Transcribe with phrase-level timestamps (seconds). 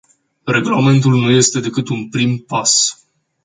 [0.47, 3.03] Regulamentul nu este decât un prim pas.